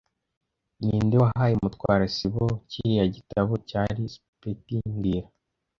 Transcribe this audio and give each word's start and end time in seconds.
Ninde 0.83 1.15
wahaye 1.23 1.55
Mutwara 1.63 2.05
sibo 2.15 2.45
kiriya 2.69 3.05
gitabo 3.15 3.53
cya 3.69 3.81
resept 3.97 4.41
mbwira 4.93 5.27